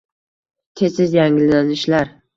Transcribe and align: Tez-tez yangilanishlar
Tez-tez 0.81 1.13
yangilanishlar 1.19 2.19